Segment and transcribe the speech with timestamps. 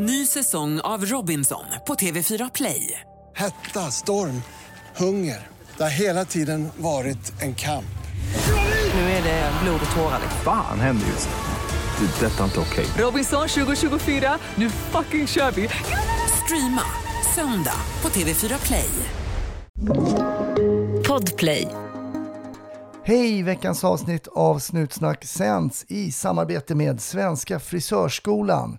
[0.00, 3.00] Ny säsong av Robinson på TV4 Play.
[3.36, 4.42] Hetta, storm,
[4.96, 5.46] hunger.
[5.76, 7.98] Det har hela tiden varit en kamp.
[8.94, 10.20] Nu är det blod och tårar.
[10.44, 12.06] Fan händer just nu.
[12.06, 12.26] Det.
[12.26, 12.86] är Detta är inte okej.
[13.04, 15.68] Robinson 2024, nu fucking kör vi!
[16.44, 16.82] Streama
[17.34, 18.90] söndag på TV4 Play.
[21.08, 21.68] Podplay.
[23.04, 23.42] Hej!
[23.42, 28.78] Veckans avsnitt av Snutsnack sänds i samarbete med Svenska Frisörskolan.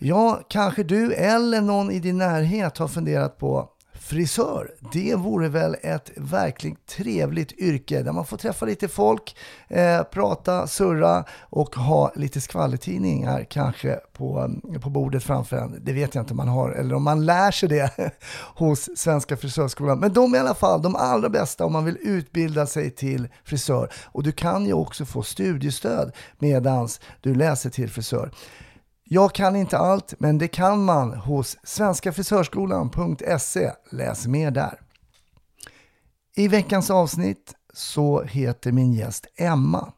[0.00, 3.68] Ja, kanske du eller någon i din närhet har funderat på
[4.08, 9.36] Frisör, det vore väl ett verkligt trevligt yrke där man får träffa lite folk,
[9.68, 15.80] eh, prata, surra och ha lite skvallertidningar kanske på, eh, på bordet framför en.
[15.84, 17.90] Det vet jag inte om man har, eller om man lär sig det
[18.54, 19.98] hos Svenska Frisörskolan.
[19.98, 23.28] Men de är i alla fall de allra bästa om man vill utbilda sig till
[23.44, 23.92] frisör.
[24.04, 28.30] Och du kan ju också få studiestöd medans du läser till frisör.
[29.10, 33.72] Jag kan inte allt, men det kan man hos svenskafrisörskolan.se.
[33.90, 34.80] Läs mer där.
[36.36, 39.92] I veckans avsnitt så heter min gäst Emma.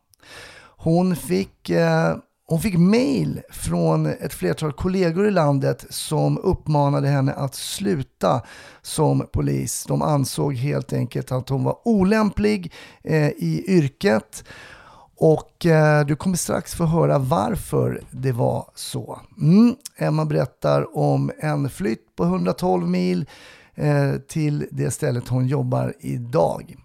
[0.76, 7.32] Hon fick, eh, hon fick mail från ett flertal kollegor i landet som uppmanade henne
[7.32, 8.42] att sluta
[8.82, 9.84] som polis.
[9.88, 12.72] De ansåg helt enkelt att hon var olämplig
[13.04, 14.44] eh, i yrket
[15.20, 19.20] och eh, du kommer strax få höra varför det var så.
[19.40, 19.76] Mm.
[19.96, 23.26] Emma berättar om en flytt på 112 mil
[23.74, 26.76] eh, till det stället hon jobbar idag.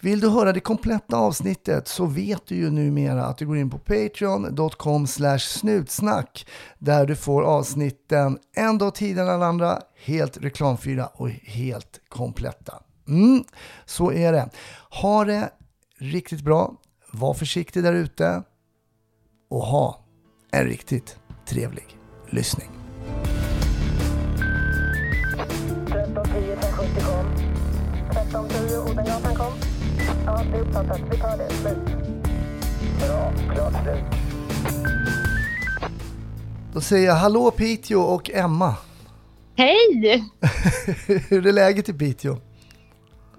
[0.00, 3.70] Vill du höra det kompletta avsnittet så vet du ju numera att du går in
[3.70, 5.06] på patreon.com
[5.38, 6.46] snutsnack
[6.78, 12.82] där du får avsnitten en dag tidigare än alla andra, helt reklamfria och helt kompletta.
[13.08, 13.44] Mm,
[13.84, 14.50] så är det.
[14.90, 15.50] Ha det
[15.98, 16.76] riktigt bra.
[17.14, 18.42] Var försiktig där ute
[19.50, 20.04] och ha
[20.52, 21.98] en riktigt trevlig
[22.30, 22.70] lyssning.
[25.86, 27.26] 1310 570 kom.
[28.10, 29.52] 1310 Odengatan kom.
[30.26, 31.00] Ja, det är uppfattat.
[31.10, 31.50] Vi tar det.
[31.50, 31.78] Slut.
[32.98, 33.32] Bra.
[33.54, 34.04] Klart slut.
[36.72, 38.76] Då säger jag hallå Piteå och Emma.
[39.56, 40.24] Hej!
[41.28, 42.36] Hur är läget i Piteå?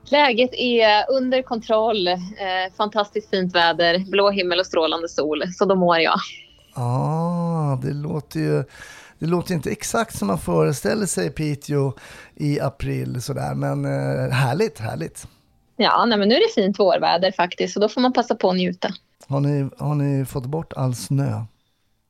[0.10, 2.08] Läget är under kontroll.
[2.08, 2.18] Eh,
[2.78, 5.44] fantastiskt fint väder, blå himmel och strålande sol.
[5.54, 6.20] Så då mår jag.
[6.76, 8.64] Ah, det låter ju
[9.24, 11.94] det låter inte exakt som man föreställer sig Piteå
[12.36, 15.28] i april sådär, men eh, härligt, härligt.
[15.78, 18.50] Ja, nej, men nu är det fint vårväder faktiskt, så då får man passa på
[18.50, 18.90] att njuta.
[19.28, 21.42] Har ni, har ni fått bort all snö?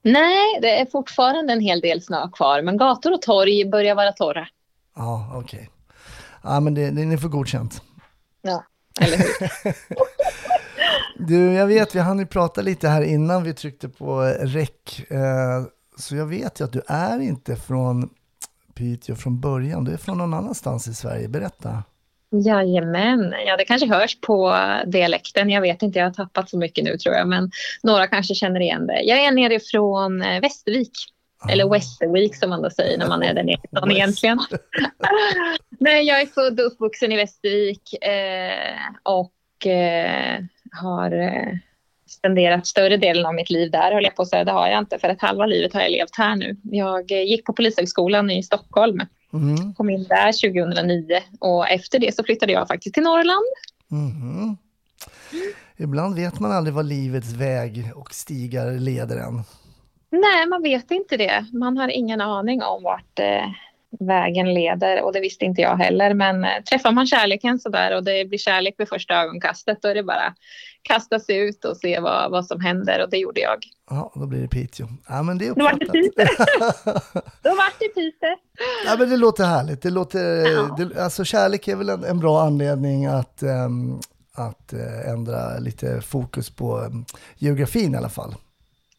[0.02, 4.12] Nej, det är fortfarande en hel del snö kvar, men gator och torg börjar vara
[4.12, 4.48] torra.
[4.96, 5.60] Ja, okej.
[5.60, 5.73] Okay.
[6.44, 7.82] Ja, men det, det, ni får godkänt.
[8.42, 8.64] Ja,
[9.02, 9.74] eller hur?
[11.28, 15.12] du, jag vet, vi hann ju prata lite här innan vi tryckte på räck.
[15.12, 15.64] Eh,
[15.98, 18.10] så jag vet ju att du är inte från
[18.74, 19.84] Piteå från början.
[19.84, 21.28] Du är från någon annanstans i Sverige.
[21.28, 21.84] Berätta.
[22.46, 25.50] Jajamän, ja det kanske hörs på dialekten.
[25.50, 27.28] Jag vet inte, jag har tappat så mycket nu tror jag.
[27.28, 27.52] Men
[27.84, 29.02] några kanske känner igen det.
[29.02, 30.92] Jag är nerifrån eh, Västervik.
[31.50, 34.40] Eller Västervik som man då säger när man är där nerifrån egentligen.
[35.80, 41.58] Nej, jag är född och uppvuxen i Västervik eh, och eh, har eh,
[42.08, 44.44] spenderat större delen av mitt liv där, höll jag på att säga.
[44.44, 46.58] Det har jag inte, för ett halva livet har jag levt här nu.
[46.64, 49.02] Jag eh, gick på Polishögskolan i Stockholm.
[49.34, 49.74] Mm.
[49.74, 53.46] Kom in där 2009 och efter det så flyttade jag faktiskt till Norrland.
[53.92, 54.58] Mm.
[55.78, 59.44] Ibland vet man aldrig vad livets väg och stigar leder en.
[60.22, 61.46] Nej, man vet inte det.
[61.54, 63.46] Man har ingen aning om vart eh,
[64.00, 66.14] vägen leder och det visste inte jag heller.
[66.14, 69.88] Men eh, träffar man kärleken så där och det blir kärlek vid första ögonkastet då
[69.88, 70.34] är det bara
[70.82, 73.58] kasta sig ut och se vad, vad som händer och det gjorde jag.
[73.90, 74.88] Ja, då blir det Piteå.
[75.08, 76.26] Ja, men det är Då vart det Piteå.
[77.44, 78.36] då vart det Piteå.
[78.86, 79.82] Ja, men det låter härligt.
[79.82, 80.76] Det låter, ja.
[80.78, 84.00] det, alltså kärlek är väl en, en bra anledning att, um,
[84.34, 87.06] att uh, ändra lite fokus på um,
[87.38, 88.36] geografin i alla fall.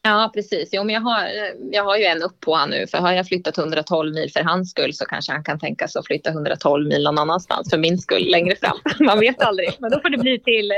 [0.06, 0.68] Ja, precis.
[0.72, 1.28] Jo, men jag, har,
[1.72, 2.86] jag har ju en upp på han nu.
[2.86, 6.00] För har jag flyttat 112 mil för hans skull så kanske han kan tänka sig
[6.00, 8.78] att flytta 112 mil någon annanstans för min skull längre fram.
[9.06, 9.76] Man vet aldrig.
[9.78, 10.72] Men då får det bli till,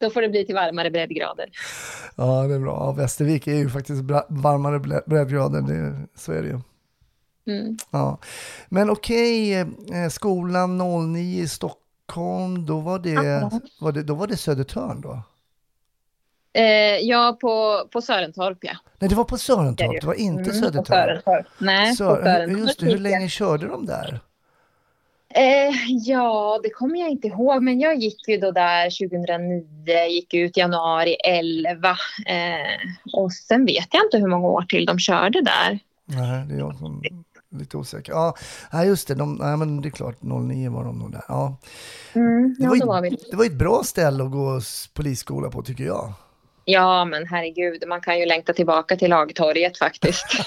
[0.00, 1.48] då får det bli till varmare breddgrader.
[2.16, 2.72] Ja, det är bra.
[2.72, 5.60] Ja, Västervik är ju faktiskt varmare breddgrader.
[5.60, 6.60] Det, så är det ju.
[7.46, 7.76] Mm.
[7.90, 8.18] Ja.
[8.68, 10.78] Men okej, okay, eh, skolan
[11.12, 15.22] 09 i Stockholm, då var det, var det, då var det Södertörn då?
[16.54, 16.64] Eh,
[17.00, 18.72] ja, på, på Sörentorp, ja.
[18.98, 20.84] Nej, det var på Sörentorp, det var inte mm, Södertörn.
[20.86, 21.46] Sörentorp.
[21.58, 22.58] Nej, Sör, på Sörentorp.
[22.58, 24.20] Just det, hur länge körde de där?
[25.34, 25.74] Eh,
[26.04, 30.56] ja, det kommer jag inte ihåg, men jag gick ju då där 2009, gick ut
[30.56, 31.96] januari 11 eh,
[33.12, 35.78] och sen vet jag inte hur många år till de körde där.
[36.04, 38.12] Nej, det är jag som är lite osäker.
[38.12, 39.14] Ja, just det.
[39.14, 41.24] De, nej, men det är klart, 09 var de nog där.
[41.28, 41.56] Ja.
[42.14, 43.18] Mm, Det, ja, var då var ju, vi.
[43.30, 44.60] det var ett bra ställe att gå
[44.94, 46.12] polisskola på tycker jag.
[46.64, 50.26] Ja, men herregud, man kan ju längta tillbaka till Lagtorget faktiskt.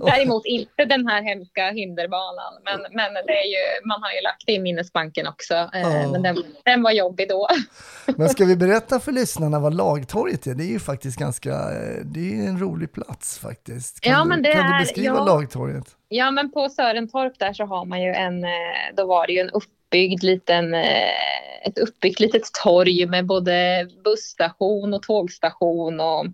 [0.00, 2.52] Däremot inte den här hemska hinderbanan.
[2.64, 5.54] Men, men det är ju, man har ju lagt det i minnesbanken också.
[5.72, 6.08] Ja.
[6.12, 7.48] Men den, den var jobbig då.
[8.16, 10.54] Men ska vi berätta för lyssnarna vad Lagtorget är?
[10.54, 14.00] Det är ju faktiskt ganska, eh, det är en rolig plats faktiskt.
[14.00, 15.24] Kan, Ja, du, kan du är- beskriva ja.
[15.24, 15.84] Lagtorget?
[16.08, 18.50] Ja, men på Sörentorp där så har man ju en, eh,
[18.96, 19.50] då var det ju en
[19.92, 26.24] uppbyggd liten, eh, ett uppbyggt litet torg med både busstation och tågstation och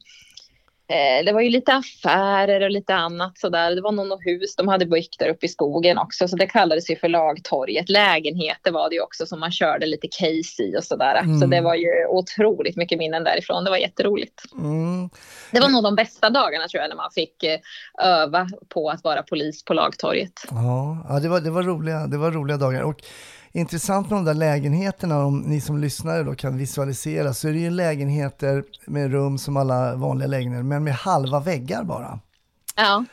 [0.95, 3.75] eh, det var ju lite affärer och lite annat sådär.
[3.75, 6.47] Det var nog något hus de hade byggt där uppe i skogen också, så det
[6.47, 7.89] kallades ju för Lagtorget.
[7.89, 11.21] Lägenheter var det ju också som man körde lite case i och sådär.
[11.23, 11.51] Så Mm.
[11.51, 13.65] det var ju otroligt mycket minnen därifrån.
[13.65, 14.43] Det var jätteroligt.
[14.53, 15.11] Mm.
[15.53, 17.59] Det var nog de bästa dagarna tror jag när man fick eh,
[18.03, 20.33] öva på att vara polis på Lagtorget.
[20.51, 22.83] Ja, ja det, var, det, var roliga, det var roliga dagar.
[22.83, 23.03] Och
[23.53, 27.59] intressant med de där lägenheterna, om ni som lyssnare då kan visualisera, så är det
[27.59, 32.21] ju lägenheter med rum som alla vanliga lägenheter, men med halva väggar bara.
[32.77, 33.05] Ja.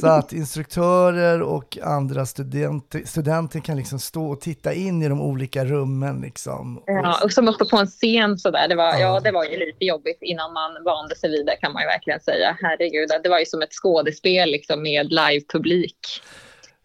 [0.00, 5.20] Så att instruktörer och andra studenter, studenter kan liksom stå och titta in i de
[5.20, 6.20] olika rummen.
[6.20, 6.82] Liksom.
[6.86, 8.68] Ja, och som uppe på en scen sådär.
[8.68, 8.98] Det var, Ja.
[8.98, 9.20] ja.
[9.20, 12.20] det var ju lite jobbigt innan man vande sig vid det kan man ju verkligen
[12.20, 12.56] säga.
[12.62, 15.98] Herregud, det var ju som ett skådespel liksom med livepublik.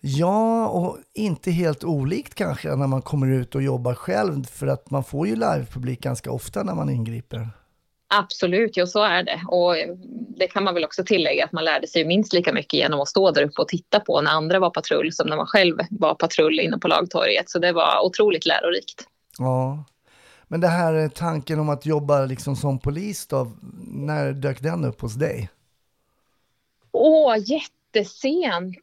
[0.10, 4.92] Ja, och inte helt olikt kanske när man kommer ut och jobbar själv, för att
[4.92, 7.50] man får ju livepublik ganska ofta när man ingriper.
[8.10, 9.42] Absolut, ja så är det.
[9.48, 9.76] Och
[10.38, 13.08] det kan man väl också tillägga att man lärde sig minst lika mycket genom att
[13.08, 16.16] stå där uppe och titta på när andra var patrull som när man själv var
[16.16, 17.50] patrull inne på Lagtorget.
[17.50, 19.08] Så det var otroligt lärorikt.
[19.38, 19.84] Ja.
[20.48, 23.52] Men det här tanken om att jobba liksom som polis då,
[23.88, 25.50] när dök den upp hos dig?
[26.92, 27.36] Åh,
[27.98, 28.78] jättesent.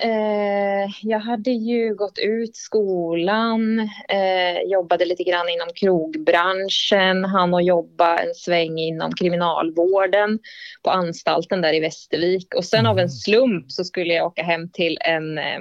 [0.00, 3.78] Eh, jag hade ju gått ut skolan,
[4.08, 10.38] eh, jobbade lite grann inom krogbranschen, hann att jobba en sväng inom kriminalvården
[10.82, 12.54] på anstalten där i Västervik.
[12.54, 15.60] Och sen av en slump så skulle jag åka hem till en, eh,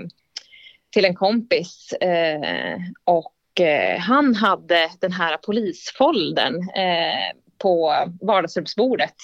[0.94, 9.16] till en kompis eh, och eh, han hade den här polisfolden eh, på vardagsrumsbordet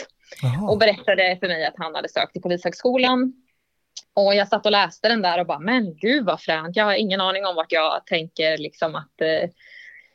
[0.41, 0.69] Jaha.
[0.69, 3.33] och berättade för mig att han hade sökt till Polishögskolan.
[4.13, 6.75] Och jag satt och läste den där och bara, men gud vad fränt.
[6.75, 9.49] Jag har ingen aning om vart jag tänker liksom att eh,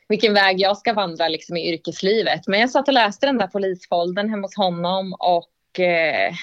[0.07, 2.47] vilken väg jag ska vandra liksom i yrkeslivet.
[2.47, 6.33] Men jag satt och läste den där polisfolden hemma hos honom och eh,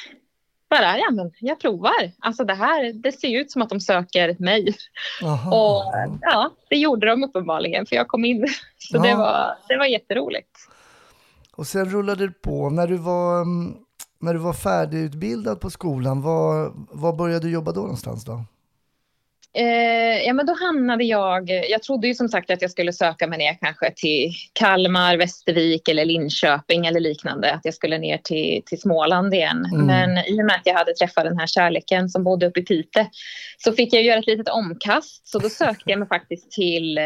[0.70, 2.12] bara, ja men jag provar.
[2.18, 4.74] Alltså det här, det ser ju ut som att de söker mig.
[5.20, 5.48] Jaha.
[5.50, 8.46] Och ja, det gjorde de uppenbarligen för jag kom in.
[8.78, 9.16] Så det, Ja.
[9.16, 10.50] var, det var jätteroligt.
[11.56, 12.70] Och sen rullade det på.
[12.70, 13.74] När du var, mm,
[14.22, 18.44] när du var färdigutbildad på skolan, var, var började du jobba då någonstans då?
[19.54, 21.50] Eh, ja, men då hamnade jag...
[21.70, 25.88] Jag trodde ju som sagt att jag skulle söka mig ner kanske till Kalmar, Västervik
[25.88, 27.54] eller Linköping eller liknande.
[27.54, 29.66] Att jag skulle ner till, till Småland igen.
[29.72, 29.86] Mm.
[29.86, 32.62] Men i och med att jag hade träffat den här kärleken som bodde uppe i
[32.62, 33.06] Pite
[33.58, 35.28] så fick jag göra ett litet omkast.
[35.28, 37.04] Så då sökte jag mig faktiskt till, eh,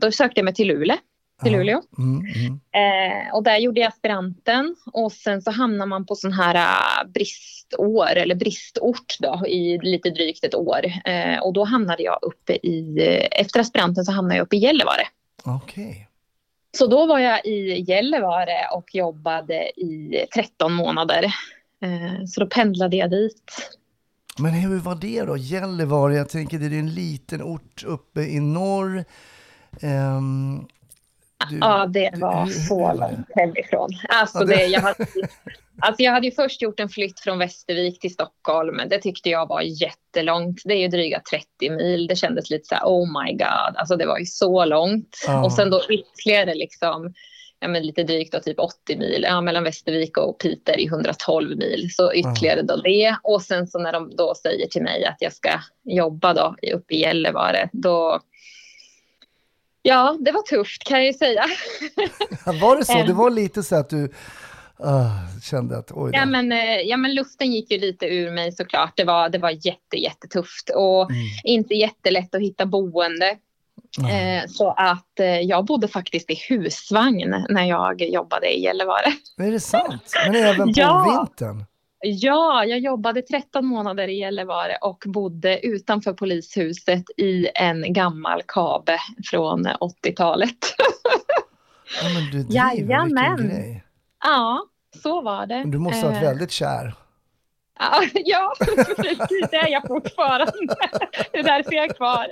[0.00, 0.96] då sökte jag mig till Luleå.
[1.42, 1.52] Till.
[1.52, 1.82] Luleå.
[1.98, 2.60] Mm, mm.
[2.72, 7.10] Eh, och där gjorde jag aspiranten och sen så hamnar man på sån här uh,
[7.10, 10.86] bristår eller bristort då i lite drygt ett år.
[11.04, 14.58] Eh, och då hamnade jag uppe i, eh, efter aspiranten så hamnade jag uppe i
[14.58, 15.02] Gällivare.
[15.44, 16.06] Okej.
[16.72, 21.24] Så då var jag i Gällivare och jobbade i 13 månader.
[21.82, 23.42] Eh, så då pendlade jag dit.
[24.38, 25.36] Men hur var det då?
[25.36, 29.04] Gällivare, jag tänker det är en liten ort uppe i norr.
[29.80, 30.66] Ehm,
[31.50, 33.90] du- Ja, det var så långt hemifrån.
[34.08, 35.06] Alltså, Ja, det- det, jag, hade,
[35.80, 38.80] alltså jag hade ju först gjort en flytt från Västervik till Stockholm.
[38.90, 40.62] Det tyckte jag var jättelångt.
[40.64, 42.06] Det är ju dryga 30 mil.
[42.06, 43.76] Det kändes lite så här, oh my god.
[43.76, 45.16] Alltså det var ju så långt.
[45.26, 45.44] Ja.
[45.44, 47.14] Och sen då ytterligare liksom,
[47.60, 49.22] ja men lite drygt då, typ 80 mil.
[49.28, 51.88] Ja, mellan Västervik och Piteå är 112 mil.
[51.92, 53.16] Så ytterligare då det.
[53.22, 55.50] Och sen så när de då säger till mig att jag ska
[55.84, 58.20] jobba då uppe i Gällivare, då
[59.82, 61.44] Ja, det var tufft kan jag ju säga.
[62.60, 63.02] Var det så?
[63.02, 64.12] Det var lite så att du
[64.78, 65.10] ah,
[65.42, 66.18] kände att oj då.
[66.18, 68.92] Ja men, eh, ja, men luften gick ju lite ur mig såklart.
[68.96, 71.22] Det var, det var jätte, jättetufft och Mm.
[71.44, 73.36] inte jättelätt att hitta boende.
[73.98, 79.12] Eh, så att eh, jag bodde faktiskt i husvagn när jag jobbade i Gällivare.
[79.38, 80.12] Är det sant?
[80.26, 81.26] Men även på Ja.
[81.28, 81.64] vintern?
[82.02, 88.98] Ja, jag jobbade 13 månader i Gällivare och bodde utanför polishuset i en gammal kabe
[89.30, 90.58] från 80-talet.
[92.02, 93.36] Ja, men du driver, Jajamän.
[93.36, 93.84] grej.
[94.24, 94.66] ja,
[95.02, 95.64] så var det.
[95.66, 96.94] Du måste ha varit Eh, väldigt kär.
[98.14, 98.52] Ja.
[99.50, 100.52] Det är jag fortfarande.
[101.32, 102.26] Det är därför jag är kvar.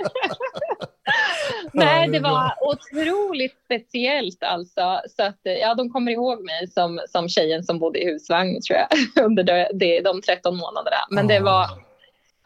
[1.73, 5.01] Nej, det var otroligt speciellt alltså.
[5.17, 8.79] Så att, ja, de kommer ihåg mig som, som tjejen som bodde i husvagn tror
[8.79, 8.89] jag
[9.25, 10.97] under de, de, de 13 månaderna.
[11.11, 11.67] Men det var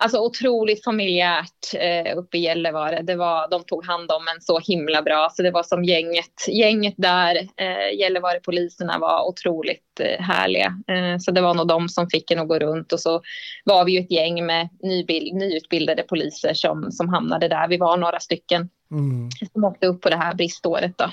[0.03, 3.03] Alltså otroligt familjärt eh, uppe i Gällivare.
[3.03, 5.29] Det var, de tog hand om en så himla bra.
[5.33, 7.37] Så det var som gänget, gänget där.
[7.37, 10.75] Eh, Gällivare-poliserna var otroligt eh, härliga.
[10.89, 12.93] Eh, så det var nog de som fick en att gå runt.
[12.93, 13.23] Och så
[13.65, 17.69] var vi ju ett gäng med nybild, nyutbildade poliser som, som hamnade där.
[17.69, 19.29] Vi var några stycken Mm.
[19.53, 20.99] som åkte upp på det här briståret.
[20.99, 21.11] Då.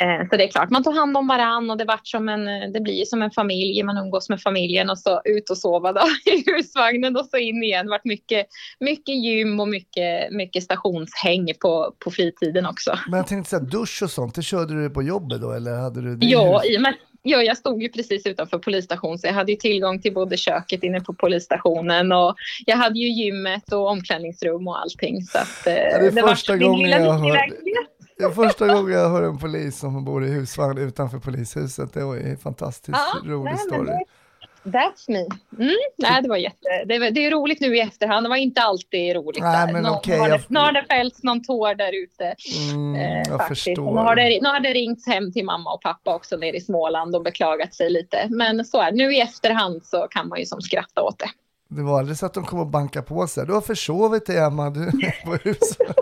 [0.00, 2.72] Eh, Så det är klart, man tog hand om varann och det, vart som en,
[2.72, 3.82] det blir som en familj.
[3.82, 6.00] Man umgås med familjen och så ut och sova då,
[6.32, 7.86] i husvagnen och så in igen.
[7.86, 8.46] Det vart mycket,
[8.80, 12.98] mycket gym och mycket, mycket stationshäng på, på fritiden också.
[13.08, 16.00] Men jag tänkte säga dusch och sånt, det körde du på jobbet då eller hade
[16.02, 19.56] du det Ja, med, ja, jag stod ju precis utanför polisstationen så jag hade ju
[19.58, 22.34] tillgång till både köket inne på polisstationen och
[22.66, 25.22] jag hade ju gymmet och omklädningsrum och allting.
[25.22, 27.86] Så att, eh, det är vart första min gången jag hör- minilägenhet.
[28.20, 31.92] Det är första gången jag hör en polis som bor i husvagn utanför polishuset.
[31.92, 33.84] Det var en fantastiskt Ja, rolig nej, story.
[33.86, 34.04] det-
[34.64, 35.18] That's me.
[35.64, 36.84] Mm, nej, det var jätte...
[36.86, 38.24] Det, var- det är roligt nu i efterhand.
[38.26, 39.42] Det var inte alltid roligt.
[39.42, 42.34] Nej, men Nå- okej, nu, har jag- nu har fällts någon tår där ute.
[42.72, 43.64] Mm, Eh, jag faktiskt.
[43.64, 43.94] förstår.
[43.94, 46.60] Nu har, det, nu har det ringts hem till mamma och pappa också nere i
[46.60, 48.26] Småland och beklagat sig lite.
[48.30, 48.92] Men så är.
[48.92, 51.30] Nu i efterhand så kan man ju som skratta åt det.
[51.68, 53.46] Det var aldrig så att de kom och banka på sig.
[53.46, 54.90] Du har försovit dig Emma, du
[55.24, 55.94] på husvagn.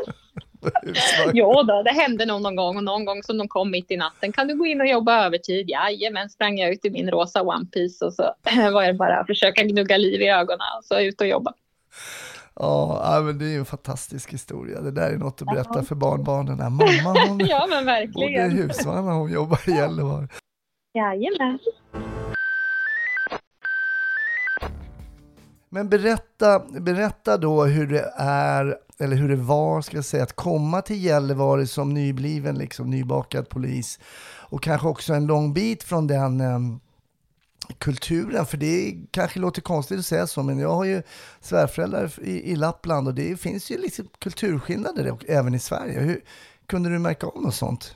[1.33, 3.97] Jo då, det hände nog någon gång och någon gång som de kom mitt i
[3.97, 4.33] natten.
[4.33, 5.71] Kan du gå in och jobba övertid?
[5.71, 8.23] Jajamän, sprang jag ut i min rosa One Piece och så
[8.73, 11.53] var det bara att försöka gnugga liv i ögonen och så ut och jobba.
[12.55, 14.81] Ja, men det är ju en fantastisk historia.
[14.81, 16.59] Det där är något att berätta för barnbarnen.
[16.59, 16.71] Där.
[16.71, 18.51] Mamma hon Ja, men bodde i verkligen.
[18.51, 20.29] husvagn hon jobbar i Gällivare.
[20.95, 21.59] Jajamän.
[25.71, 30.33] Men berätta, berätta då hur det är, eller hur det var, ska jag säga, att
[30.33, 33.99] komma till Gällivare som nybliven, liksom, nybakad polis.
[34.51, 36.59] Och kanske också en lång bit från den eh,
[37.79, 41.03] kulturen, för det kanske låter konstigt att säga så, men jag har ju
[41.41, 46.01] svärföräldrar i, i Lappland och det finns ju liksom kulturskillnader även i Sverige.
[46.01, 46.21] Hur,
[46.67, 47.95] kunde du märka av något sånt?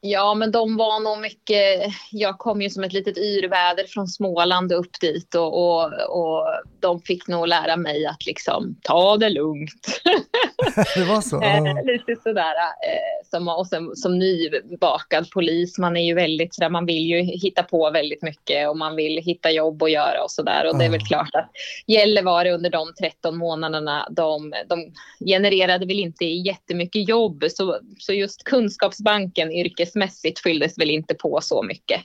[0.00, 1.92] Ja, men de var nog mycket...
[2.10, 6.46] Jag kom ju som ett litet yrväder från Småland upp dit och, och, och
[6.80, 10.00] de fick nog lära mig att liksom ta det lugnt.
[10.94, 11.42] det var så?
[11.46, 12.54] Eh, lite sådär.
[12.54, 17.20] Eh, som, och sen, som nybakad polis, man är ju väldigt sådär, man vill ju
[17.22, 20.68] hitta på väldigt mycket och man vill hitta jobb att göra och sådär.
[20.68, 21.50] Och det är väl klart att
[21.86, 24.92] Gällivare under de 13 månaderna, de, de
[25.26, 27.44] genererade väl inte jättemycket jobb.
[27.50, 29.52] Så, så just kunskapsbanken
[29.86, 32.00] yrkesmässigt fylldes väl inte på så mycket.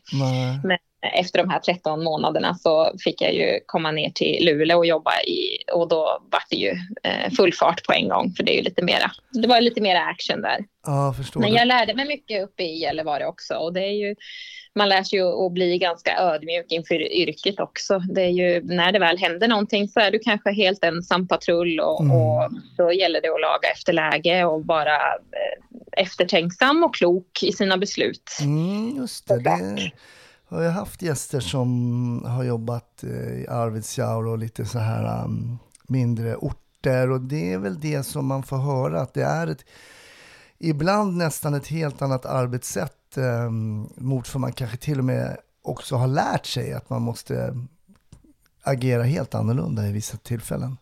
[0.64, 0.78] Nej.
[1.14, 5.12] Efter de här 13 månaderna så fick jag ju komma ner till Luleå och jobba
[5.22, 6.70] i och då var det ju
[7.04, 9.82] eh, full fart på en gång för det är ju lite mera, det var lite
[9.82, 10.60] mera action där.
[10.86, 11.58] Ja, förstår Men det.
[11.58, 14.16] jag lärde mig mycket uppe i Gällivare också och det är ju,
[14.76, 18.00] man lär sig ju att bli ganska ödmjuk inför yrket också.
[18.00, 21.80] Det är ju, när det väl händer någonting så är du kanske helt ensam patrull
[21.80, 22.16] och, Mm.
[22.18, 27.52] och då gäller det att laga efter läge och vara eh, eftertänksam och klok i
[27.52, 28.38] sina beslut.
[28.42, 29.40] Mm, just det.
[29.40, 29.92] det
[30.52, 35.60] har jag haft gäster som har jobbat eh, i Arvidsjaur och lite så här um,
[35.88, 39.66] mindre orter och det är väl det som man får höra att det är ett
[40.60, 45.96] ibland nästan ett helt annat arbetssätt um, mot vad man kanske till och med också
[45.96, 47.56] har lärt sig att man måste
[48.64, 50.78] agera helt annorlunda i vissa tillfällen.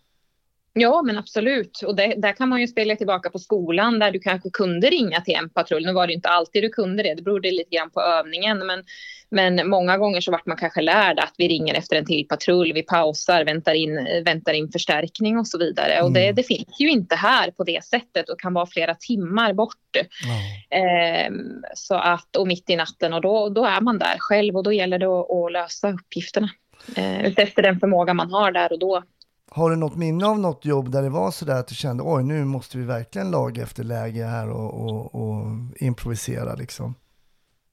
[0.82, 1.82] Ja, men absolut.
[1.86, 5.22] Och det, där kan man ju spela tillbaka på skolan där du kanske kunde ringa
[5.22, 5.86] till en patrull.
[5.86, 8.68] Nu var det inte alltid du kunde det, det berodde lite grann på övningen.
[8.68, 8.84] Men,
[9.32, 12.74] men många gånger så vart man kanske lärd att vi ringer efter en till patrull,
[12.74, 16.02] vi pausar, väntar in, väntar in förstärkning och så vidare.
[16.02, 16.36] Och det, Mm.
[16.36, 19.76] det finns ju inte här på det sättet och kan vara flera timmar bort.
[19.94, 20.78] Ja.
[20.78, 24.64] Ehm, så att, och mitt i natten och då, då är man där själv och
[24.64, 26.50] då gäller det att, att lösa uppgifterna.
[26.96, 29.04] Eh, efter den förmåga man har där och då.
[29.52, 32.04] Har du något minne av något jobb där det var så där att du kände
[32.06, 36.96] oj nu måste vi verkligen laga efter läge här och, och, och improvisera liksom?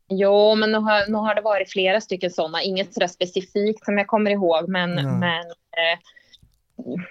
[0.09, 2.63] Jo, men nu har, nu har det varit flera stycken sådana.
[2.63, 5.19] Inget sådär specifikt som jag kommer ihåg, men, Mm.
[5.19, 5.99] men eh,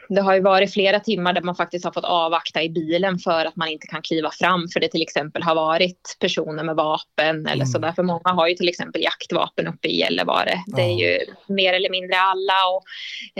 [0.09, 3.45] det har ju varit flera timmar där man faktiskt har fått avvakta i bilen för
[3.45, 7.47] att man inte kan kliva fram för det till exempel har varit personer med vapen
[7.47, 7.65] eller Mm.
[7.65, 7.91] sådär.
[7.91, 10.63] För många har ju till exempel jaktvapen uppe i Gällivare.
[10.67, 12.83] Det är ju mer eller mindre alla och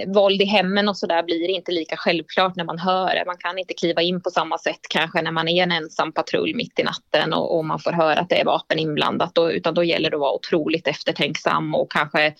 [0.02, 3.24] eh, våld i hemmen och sådär blir inte lika självklart när man hör det.
[3.26, 6.56] Man kan inte kliva in på samma sätt kanske när man är en ensam patrull
[6.56, 9.36] mitt i natten och, och man får höra att det är vapen inblandat.
[9.36, 12.34] Då, utan då gäller det att vara otroligt eftertänksam och kanske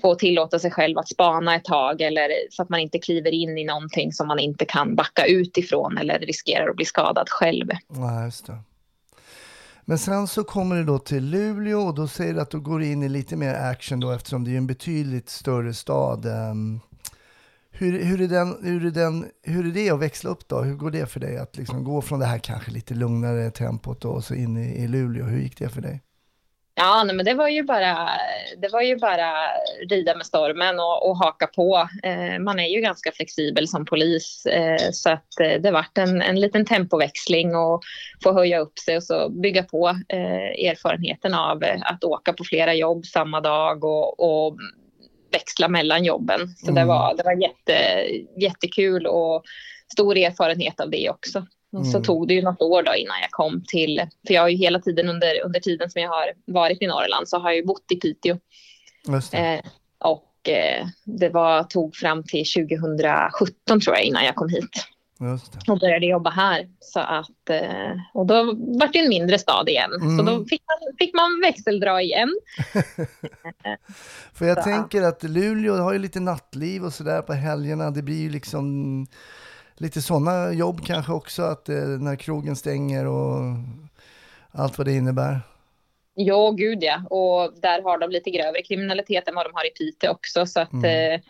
[0.00, 3.58] få tillåta sig själv att spana ett tag eller så att man inte kliver in
[3.58, 7.66] i någonting som man inte kan backa ut ifrån eller riskerar att bli skadad själv.
[7.88, 8.58] Ja, just det.
[9.88, 12.82] Men sen så kommer du då till Luleå och då säger du att du går
[12.82, 16.26] in i lite mer action då eftersom det är en betydligt större stad.
[16.26, 16.80] Ehm,
[17.70, 20.62] hur, hur, är den, hur, är den, hur är det att växla upp då?
[20.62, 24.00] Hur går det för dig att liksom gå från det här kanske lite lugnare tempot
[24.00, 25.24] då, och så in i, i Luleå?
[25.24, 26.02] Hur gick det för dig?
[26.78, 28.08] Ja, nej, men det var ju bara,
[28.58, 29.32] det var ju bara
[29.90, 31.88] rida med stormen och, och haka på.
[32.02, 36.22] Eh, man är ju ganska flexibel som polis eh, så att eh, det vart en,
[36.22, 37.82] en liten tempoväxling och
[38.22, 42.44] få höja upp sig och så bygga på eh, erfarenheten av eh, att åka på
[42.44, 44.56] flera jobb samma dag och, och
[45.32, 46.48] växla mellan jobben.
[46.56, 46.88] Så det Mm.
[46.88, 47.74] var, det var jätte,
[48.40, 49.42] jättekul och
[49.92, 51.46] stor erfarenhet av det också.
[51.76, 52.02] Och så Mm.
[52.04, 54.78] tog det ju något år då innan jag kom till, för jag har ju hela
[54.80, 57.84] tiden under, under tiden som jag har varit i Norrland så har jag ju bott
[57.92, 58.38] i Piteå.
[59.32, 59.60] Eh,
[59.98, 64.86] och eh, det var, tog fram till 2017 tror jag innan jag kom hit
[65.68, 66.68] och började jobba här.
[66.80, 69.90] Så att, eh, och då var det en mindre stad igen.
[70.00, 70.26] Så Mm.
[70.26, 72.34] då fick man, fick man växeldra igen.
[74.34, 74.62] För jag Så.
[74.62, 77.90] tänker att Luleå har ju lite nattliv och sådär på helgerna.
[77.90, 79.06] Det blir ju liksom
[79.76, 83.40] lite sådana jobb kanske också, att eh, när krogen stänger och
[84.52, 85.40] allt vad det innebär.
[86.14, 87.02] Ja, gud ja.
[87.10, 90.46] Och där har de lite grövre kriminalitet än vad de har i Piteå också.
[90.46, 91.12] Så att Mm.
[91.12, 91.20] eh,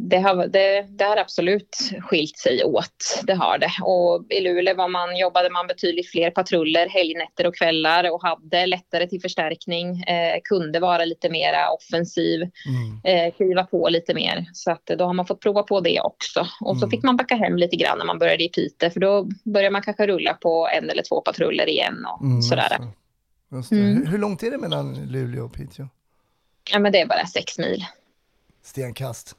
[0.00, 3.20] det, har, det, det har absolut skilt sig åt.
[3.22, 3.70] Det har det.
[3.82, 8.66] Och i Luleå var man, jobbade man betydligt fler patruller helgnätter och kvällar och hade
[8.66, 10.02] lättare till förstärkning.
[10.02, 12.40] Eh, kunde vara lite mera offensiv.
[12.42, 13.00] Mm.
[13.28, 14.44] Eh, kliva på lite mer.
[14.52, 16.40] Så att då har man fått prova på det också.
[16.60, 16.90] Och så Mm.
[16.90, 18.90] fick man backa hem lite grann när man började i Piteå.
[18.90, 22.76] För då börjar man kanske rulla på en eller två patruller igen och Mm, sådär.
[22.76, 22.88] Mm.
[23.70, 25.88] Hur, hur långt är det mellan Luleå och Piteå?
[26.72, 27.84] Ja, men det är bara sex mil.
[28.68, 29.36] Stenkast.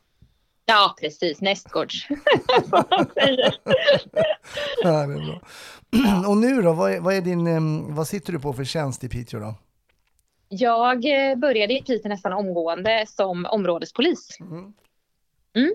[0.65, 1.41] Ja, precis.
[1.41, 2.07] Nästgårds.
[4.83, 5.41] Ja, det är bra.
[6.29, 9.09] Och nu då, vad, är, vad, är din, vad sitter du på för tjänst i
[9.09, 9.55] Piteå då?
[10.47, 14.37] Jag eh, började i Piteå nästan omgående som områdespolis.
[14.39, 14.73] Mm.
[15.55, 15.73] Mm.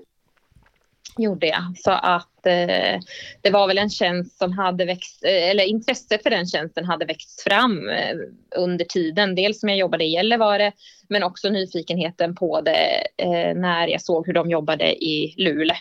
[1.19, 1.73] Gjorde jag.
[1.77, 3.01] Så att eh,
[3.43, 7.05] det var väl en tjänst som hade växt, eh, eller intresset för den tjänsten hade
[7.05, 8.17] växt fram eh,
[8.57, 9.35] under tiden.
[9.35, 10.73] Dels som jag jobbade i Gällivare,
[11.09, 15.77] men också nyfikenheten på det eh, när jag såg hur de jobbade i Luleå.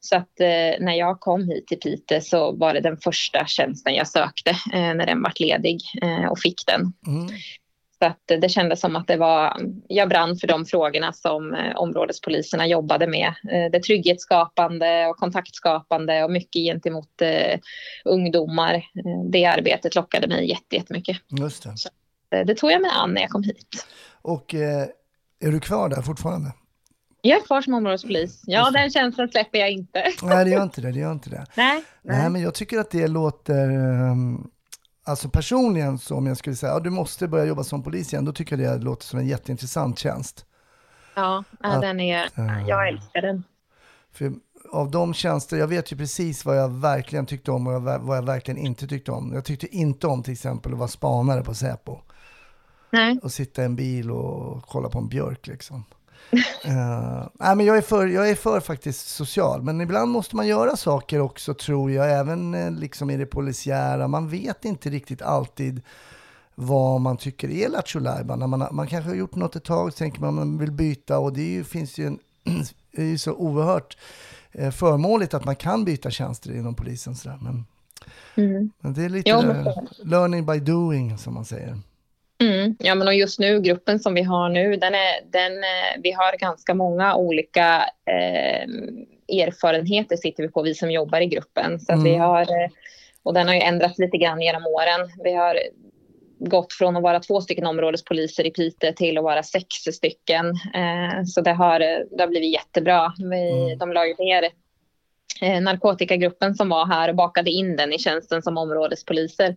[0.00, 3.94] Så att eh, när jag kom hit till Piteå så var det den första tjänsten
[3.94, 6.80] jag sökte eh, när den vart ledig eh, och fick den.
[7.06, 7.26] Mm.
[7.98, 9.56] Så att det kändes som att det var,
[9.88, 13.26] jag brann för de frågorna som eh, områdespoliserna jobbade med.
[13.52, 17.58] Eh, det trygghetsskapande och kontaktskapande och mycket gentemot eh,
[18.04, 18.82] ungdomar.
[19.30, 21.16] Det arbetet lockade mig jätte- jättemycket.
[21.40, 22.38] Just det.
[22.38, 23.86] Eh, det tog jag mig an när jag kom hit.
[24.22, 24.54] Och
[25.40, 26.52] är du kvar där fortfarande?
[27.22, 28.42] Jag är kvar som områdespolis.
[28.46, 30.04] Ja, den känslan släpper jag inte.
[30.22, 30.92] Nej, det gör inte det.
[30.92, 31.46] det, gör inte det.
[31.56, 31.84] Nej.
[32.02, 34.50] Nej, men jag tycker att det låter, ehm,
[35.06, 38.24] alltså personligen så om jag skulle säga, ja, du måste börja jobba som polis igen,
[38.24, 40.46] då tycker jag det låter som en jätteintressant tjänst.
[41.14, 43.44] Ja, ja, Att, den är, eh, jag älskar den.
[44.12, 44.32] För
[44.72, 48.16] av de tjänster, jag vet ju precis vad jag verkligen tyckte om och jag vad
[48.16, 49.32] jag verkligen inte tyckte om.
[49.34, 52.00] Jag tyckte inte om till exempel att vara spanare på Säpo
[52.90, 53.18] Nej.
[53.22, 55.84] och sitta i en bil och kolla på en björk liksom.
[56.64, 60.46] Eh, nej, men jag, är för, jag är för faktiskt social, men ibland måste man
[60.46, 64.08] göra saker också tror jag, även eh, liksom i det polisiära.
[64.08, 65.82] Man vet inte riktigt alltid
[66.54, 68.00] vad man tycker är lattjo
[68.46, 70.72] man, man kanske har gjort något ett tag och så tänker man att man vill
[70.72, 72.18] byta och det ju, finns ju en,
[72.96, 73.96] det är ju så oerhört
[74.52, 77.14] eh, förmånligt att man kan byta tjänster inom polisen.
[77.16, 77.38] Sådär.
[77.42, 77.64] Men,
[78.38, 78.70] Mm.
[78.80, 81.78] men det är lite Ja, men- learning by doing som man säger.
[82.42, 82.76] Mm.
[82.78, 86.12] Ja, men och just nu, gruppen som vi har nu, den är, den, eh, vi
[86.12, 88.68] har ganska många olika eh,
[89.42, 91.80] erfarenheter sitter vi på, vi som jobbar i gruppen.
[91.80, 92.20] Så att vi Mm.
[92.20, 92.70] har, eh,
[93.22, 95.08] och den har ju ändrats lite grann genom åren.
[95.24, 95.58] Vi har
[96.38, 100.46] gått från att vara två stycken områdespoliser i Piteå till att vara sex stycken.
[100.74, 101.78] Eh, så det har,
[102.16, 103.12] det har blivit jättebra.
[103.18, 103.78] Vi, Mm.
[103.78, 104.48] De la ju ner
[105.42, 109.56] eh, narkotikagruppen som var här och bakade in den i tjänsten som områdespoliser.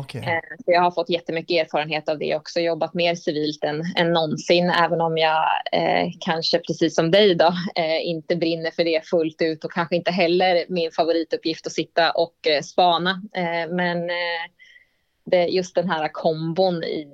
[0.00, 0.20] Okej.
[0.20, 2.60] Eh, Så jag har fått jättemycket erfarenhet av det också.
[2.60, 4.70] Jobbat mer civilt än, än någonsin.
[4.70, 9.42] Även om jag eh, kanske precis som dig då eh, inte brinner för det fullt
[9.42, 9.64] ut.
[9.64, 13.22] Och kanske inte heller min favorituppgift att sitta och eh, spana.
[13.36, 14.10] Eh, men
[15.26, 17.06] det, just den här kombon i,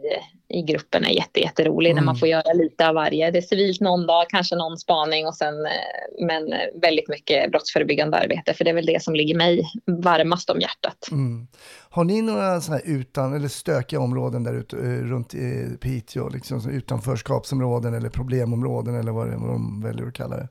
[0.48, 2.18] i gruppen är jätte, jätterolig när man Mm.
[2.18, 3.30] får göra lite av varje.
[3.30, 7.50] Det är civilt någon dag, kanske någon spaning och sen eh, men eh, väldigt mycket
[7.50, 11.08] brottsförebyggande arbete för det är väl det som ligger mig varmast om hjärtat.
[11.10, 11.46] Mm.
[11.90, 16.28] Har ni några sådana här utan, eller stökiga områden där ute eh, runt i Piteå?
[16.28, 20.48] Liksom, utanförskapsområden eller problemområden eller vad, det, vad de väljer att kalla det?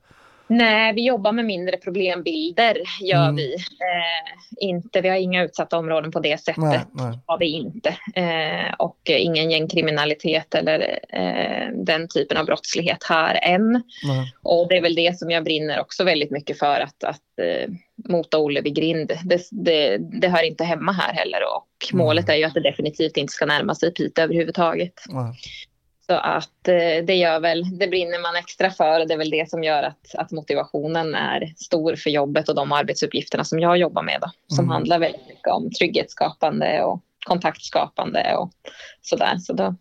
[0.52, 3.36] Nej, vi jobbar med mindre problembilder gör Mm.
[3.36, 3.54] vi.
[3.56, 6.58] Eh, inte, vi har inga utsatta områden på det sättet.
[6.58, 7.20] Nej, nej.
[7.26, 7.90] har vi inte.
[8.16, 13.72] Eh, och ingen gängkriminalitet eller eh, den typen av brottslighet här än.
[14.04, 14.34] nej.
[14.44, 17.70] Och det är väl det som jag brinner också väldigt mycket för att, att eh,
[18.10, 19.12] mota Olle vid grind.
[19.24, 23.18] Det, det, det hör inte hemma här heller och målet är ju att det definitivt
[23.18, 24.94] inte ska närma sig Piteå överhuvudtaget.
[26.12, 29.30] Så att eh, det gör väl, det brinner man extra för och det är väl
[29.30, 33.78] det som gör att, att motivationen är stor för jobbet och de arbetsuppgifterna som jag
[33.78, 34.70] jobbar med då, som Mm.
[34.70, 38.52] handlar väldigt mycket om trygghetsskapande och kontaktskapande och
[39.02, 39.38] sådär.
[39.38, 39.76] Så då,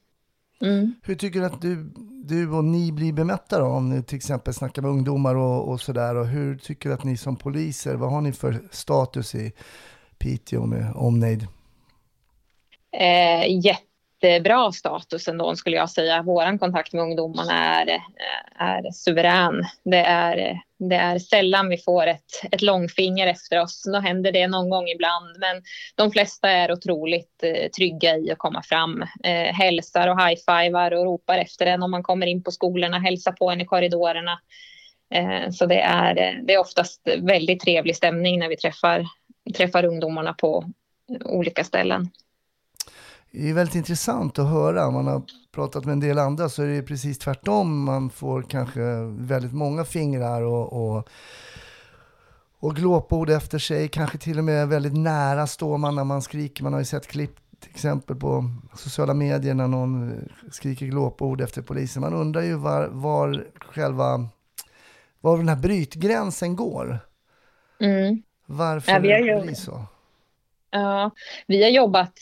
[0.62, 0.94] mm.
[1.02, 1.90] Hur tycker du att du,
[2.24, 3.66] du och ni blir bemötta då?
[3.66, 6.16] Om ni till exempel snackar med ungdomar och, och sådär.
[6.16, 9.52] Och hur tycker du att ni som poliser, vad har ni för status i
[10.18, 11.46] Piteå med omnejd?
[12.92, 13.46] eh,
[14.22, 16.22] jättebra status ändå skulle jag säga.
[16.22, 18.00] Vår kontakt med ungdomarna är,
[18.58, 19.64] är suverän.
[19.84, 23.82] Det är, det är sällan vi får ett, ett långfinger efter oss.
[23.92, 25.62] Då händer det någon gång ibland, men
[25.94, 29.02] de flesta är otroligt eh, trygga i att komma fram.
[29.24, 33.32] Eh, hälsar och high-fivar och ropar efter en om man kommer in på skolorna, hälsar
[33.32, 34.40] på en i korridorerna.
[35.14, 39.06] Eh, så det är, det är oftast väldigt trevlig stämning när vi träffar,
[39.56, 40.64] träffar ungdomarna på
[41.24, 42.10] olika ställen.
[43.32, 44.90] Det är väldigt intressant att höra.
[44.90, 47.84] Man har pratat med en del andra så är det precis tvärtom.
[47.84, 51.08] Man får kanske väldigt många fingrar och, och,
[52.60, 53.88] och glåpord efter sig.
[53.88, 56.62] Kanske till och med väldigt nära står man när man skriker.
[56.64, 60.14] Man har ju sett klipp till exempel på sociala medier när någon
[60.50, 62.00] skriker glåpord efter polisen.
[62.00, 64.28] Man undrar ju var, var själva,
[65.20, 66.98] var den här brytgränsen går.
[67.80, 68.22] Mm.
[68.46, 69.84] Varför Ja, vi har ju- det blir så.
[70.70, 71.10] Ja,
[71.46, 72.12] vi har jobbat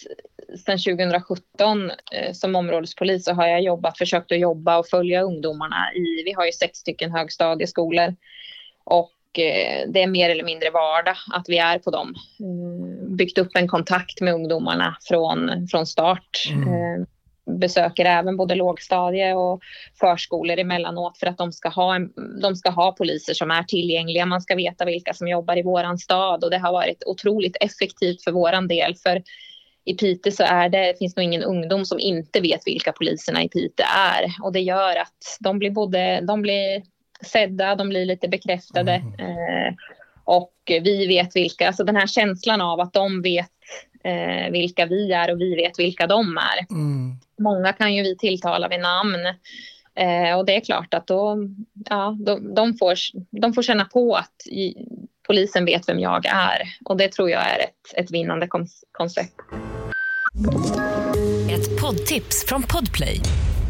[0.66, 5.92] sedan 2017 eh, som områdespolis så har jag jobbat, försökt att jobba och följa ungdomarna
[5.94, 8.16] i, vi har ju sex stycken högstadieskolor
[8.84, 12.14] och eh, det är mer eller mindre vardag att vi är på dem.
[12.40, 16.48] Mm, byggt upp en kontakt med ungdomarna från, från start.
[16.50, 16.68] Mm.
[16.68, 17.06] Eh,
[17.48, 19.60] besöker även både lågstadie och
[20.00, 24.26] förskolor emellanåt för att de ska, ha en, de ska ha poliser som är tillgängliga.
[24.26, 28.24] Man ska veta vilka som jobbar i våran stad och det har varit otroligt effektivt
[28.24, 28.94] för våran del.
[28.94, 29.22] För
[29.84, 33.48] i Piteå så är det, finns nog ingen ungdom som inte vet vilka poliserna i
[33.48, 36.82] Piteå är och det gör att de blir både, de blir
[37.22, 39.74] sedda, de blir lite bekräftade eh,
[40.24, 43.50] och vi vet vilka, alltså den här känslan av att de vet
[44.04, 46.74] eh, vilka vi är och vi vet vilka de är.
[46.74, 47.16] Mm.
[47.38, 49.26] Många kan ju vi tilltala vid namn.
[49.94, 51.36] Eh, och det är klart att då,
[51.90, 52.94] ja, de, de, får,
[53.40, 54.74] de får känna på att i,
[55.26, 56.62] polisen vet vem jag är.
[56.84, 58.48] Och det tror jag är ett, ett vinnande
[58.92, 59.34] koncept.
[61.50, 63.20] Ett poddtips från Podplay.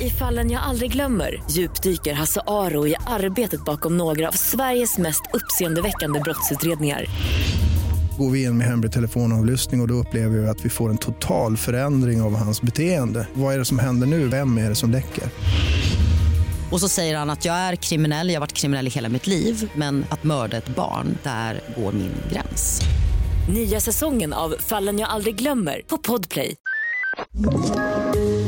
[0.01, 5.23] I fallen jag aldrig glömmer djupdyker Hasse Aro i arbetet bakom några av Sveriges mest
[5.33, 7.05] uppseendeväckande brottsutredningar.
[8.19, 10.99] Går vi in med hemlig telefonavlyssning och, och då upplever vi att vi får en
[10.99, 13.27] total förändring av hans beteende.
[13.35, 14.29] Vad är det som händer nu?
[14.29, 15.25] Vem är det som läcker?
[16.71, 19.27] Och så säger han att jag är kriminell, jag har varit kriminell i hela mitt
[19.27, 22.81] liv men att mörda ett barn, där går min gräns.
[23.55, 26.55] Nya säsongen av Fallen jag aldrig glömmer på Podplay.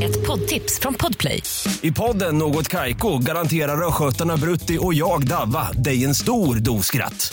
[0.02, 1.42] Ett poddtips från Podplay.
[1.80, 7.32] I podden Något Kaiko garanterar östgötarna Brutti och jag, Davva, dig en stor dos skratt.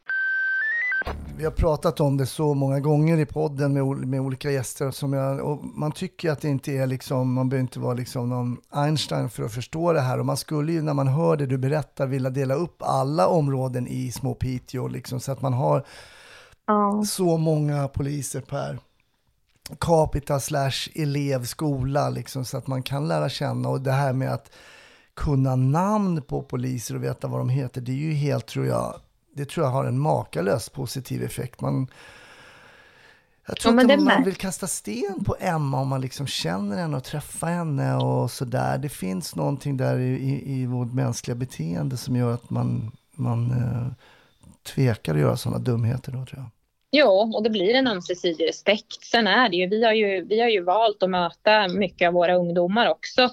[1.41, 4.91] Vi har pratat om det så många gånger i podden med, med olika gäster.
[4.91, 8.29] Som jag, och man tycker att det inte är liksom, man behöver inte vara liksom
[8.29, 10.19] någon Einstein för att förstå det här.
[10.19, 13.87] Och man skulle ju när man hör det du berättar vilja dela upp alla områden
[13.87, 14.87] i små Piteå.
[14.87, 15.85] Liksom, så att man har
[17.05, 18.79] så många poliser per
[19.79, 23.69] capita slash elev, skola, liksom, så att man kan lära känna.
[23.69, 24.51] Och det här med att
[25.13, 28.95] kunna namn på poliser och veta vad de heter, det är ju helt, tror jag,
[29.33, 31.61] det tror jag har en makalös positiv effekt.
[31.61, 31.87] Man,
[33.47, 36.97] jag tror Ja, inte man vill kasta sten på Emma om man liksom känner henne
[36.97, 38.77] och träffar henne och sådär.
[38.77, 43.51] Det finns någonting där i, i, i vårt mänskliga beteende som gör att man, man
[43.51, 44.05] eh,
[44.63, 46.49] tvekar att göra sådana dumheter då tror jag.
[46.91, 49.03] Jo, och det blir en ömsesidig respekt.
[49.03, 52.13] Sen är det ju, vi har ju, vi har ju valt att möta mycket av
[52.13, 53.29] våra ungdomar också.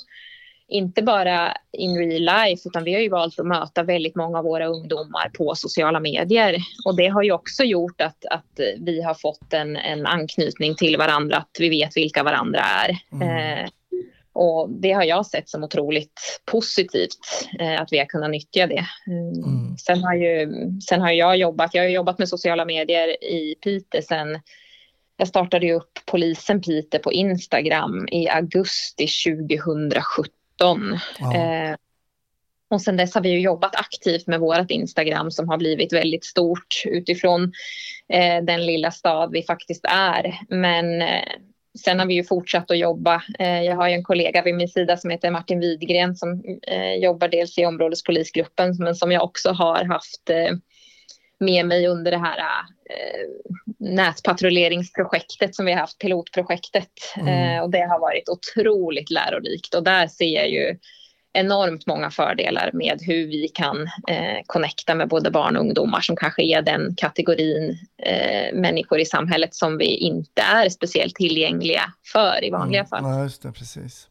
[0.71, 4.45] Inte bara in real life, utan vi har ju valt att möta väldigt många av
[4.45, 6.57] våra ungdomar på sociala medier.
[6.85, 10.97] Och det har ju också gjort att, att vi har fått en, en anknytning till
[10.97, 12.91] varandra, att vi vet vilka varandra är.
[13.23, 13.69] Eh,
[14.33, 18.87] och det har jag sett som otroligt positivt, eh, att vi har kunnat nyttja det.
[19.07, 19.77] Mm.
[19.77, 20.49] Sen, har ju,
[20.89, 24.39] sen har jag jobbat, jag har jobbat med sociala medier i Piteå sen
[25.17, 30.38] jag startade ju upp polisen Piteå på Instagram i augusti 2017.
[31.35, 31.77] Eh,
[32.71, 36.25] och sen dess har vi ju jobbat aktivt med vårt Instagram som har blivit väldigt
[36.25, 37.53] stort utifrån
[38.13, 40.39] eh, den lilla stad vi faktiskt är.
[40.49, 41.29] Men eh,
[41.85, 43.23] sen har vi ju fortsatt att jobba.
[43.39, 46.95] Eh, jag har ju en kollega vid min sida som heter Martin Widgren som eh,
[46.95, 50.57] jobbar dels i områdespolisgruppen men som jag också har haft eh,
[51.41, 52.41] med mig under det här
[53.79, 56.91] nätpatrulleringsprojektet som vi har haft, pilotprojektet.
[57.17, 57.63] Mm.
[57.63, 60.79] och det har varit otroligt lärorikt och där ser jag ju
[61.33, 66.17] enormt många fördelar med hur vi kan eh, connecta med både barn och ungdomar som
[66.17, 72.45] kanske är den kategorin eh, människor i samhället som vi inte är speciellt tillgängliga för
[72.45, 72.89] i vanliga mm.
[72.89, 73.03] fall.
[73.03, 74.09] Ja, just det, precis.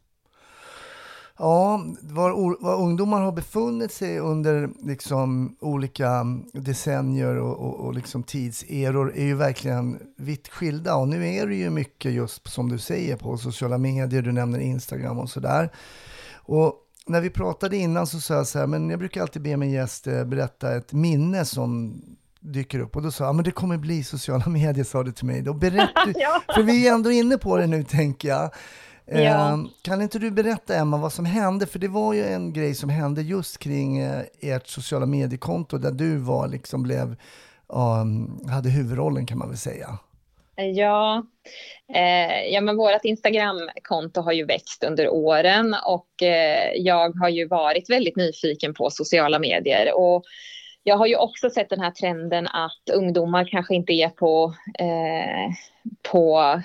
[1.38, 8.22] Ja, var, var ungdomar har befunnit sig under liksom olika decennier och, och, och liksom
[8.22, 10.94] tidseror är ju verkligen vitt skilda.
[10.94, 14.58] Och nu är det ju mycket just som du säger på sociala medier, du nämner
[14.58, 15.70] Instagram och sådär.
[16.34, 16.74] Och
[17.06, 19.70] när vi pratade innan så sa jag så här, men jag brukar alltid be min
[19.70, 22.02] gäst eh, berätta ett minne som
[22.40, 22.96] dyker upp.
[22.96, 25.42] Och då sa jag, men det kommer bli sociala medier, sa du till mig.
[25.42, 26.42] Då berätt ja.
[26.54, 28.50] För vi är ändå inne på det nu, tänker jag.
[29.10, 29.52] Ja.
[29.52, 31.66] Eh, kan inte du berätta, Emma, vad som hände?
[31.66, 35.90] För det var ju en grej som hände just kring eh, ert sociala mediekonto, där
[35.90, 37.16] du var, liksom blev,
[37.66, 39.98] um, hade huvudrollen kan man väl säga.
[40.60, 41.26] Ja,
[41.94, 47.48] eh, ja men vårt Instagramkonto har ju växt under åren och eh, jag har ju
[47.48, 49.94] varit väldigt nyfiken på sociala medier.
[49.94, 50.24] Och
[50.88, 55.54] jag har ju också sett den här trenden att ungdomar kanske inte är på, eh,
[56.12, 56.62] på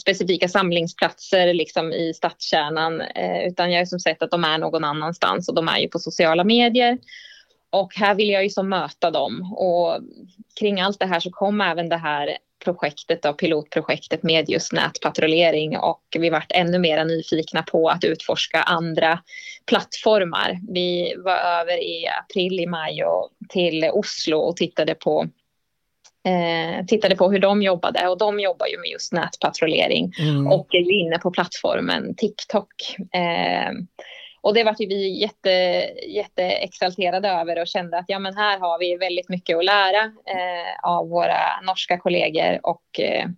[0.00, 4.84] specifika samlingsplatser liksom i stadskärnan eh, utan jag har som sett att de är någon
[4.84, 6.98] annanstans och de är ju på sociala medier.
[7.70, 10.00] Och här vill jag ju som möta dem och
[10.60, 15.78] kring allt det här så kom även det här projektet, då, pilotprojektet med just nätpatrullering
[15.78, 19.18] och vi vart ännu mer nyfikna på att utforska andra
[19.66, 20.58] plattformar.
[20.68, 25.26] Vi var över i april, i maj och till Oslo och tittade på
[26.26, 30.46] eh, tittade på hur de jobbade och de jobbar ju med just nätpatrullering Mm.
[30.46, 32.96] och är inne på plattformen TikTok.
[33.12, 33.72] Eh,
[34.48, 35.50] och det var ju vi jätte,
[36.08, 40.90] jätteexalterade över och kände att ja, men här har vi väldigt mycket att lära eh,
[40.90, 43.28] av våra norska kollegor och eh,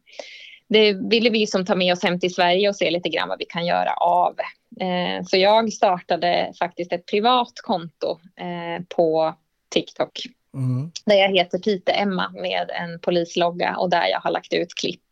[0.68, 3.38] det ville vi som ta med oss hem till Sverige och se lite grann vad
[3.38, 4.34] vi kan göra av.
[4.80, 9.34] Eh, så jag startade faktiskt ett privat konto eh, på
[9.68, 10.20] TikTok
[10.54, 10.90] Mm.
[11.06, 15.04] där jag heter Pite Emma med en polislogga och där jag har lagt ut klipp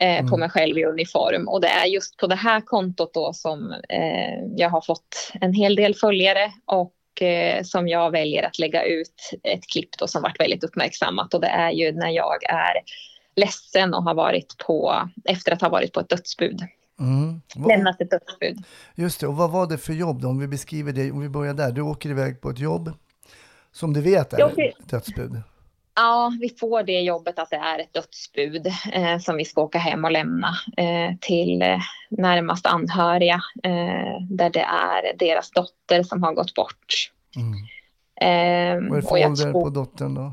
[0.00, 1.48] eh, på mig själv i uniform.
[1.48, 5.52] Och det är just på det här kontot då som eh, jag har fått en
[5.52, 10.22] hel del följare och eh, som jag väljer att lägga ut ett klipp då som
[10.22, 12.74] varit väldigt uppmärksammat och det är ju när jag är
[13.36, 16.60] ledsen och har varit på, efter att ha varit på ett dödsbud.
[17.00, 17.40] Mm.
[17.68, 18.58] Lämnat ett dödsbud.
[18.94, 20.28] Just det, och vad var det för jobb då?
[20.28, 21.72] Om vi beskriver det, om vi börjar där.
[21.72, 22.92] Du åker iväg på ett jobb
[23.72, 25.42] som du vet är Jag åker- ett dödsbud.
[25.96, 29.78] Ja, vi får det jobbet att det är ett dödsbud eh, som vi ska åka
[29.78, 31.78] hem och lämna eh, till eh,
[32.10, 37.10] närmast anhöriga eh, där det är deras dotter som har gått bort.
[37.36, 38.88] Mm.
[38.90, 40.32] Vad är för ålder tror- på dottern då?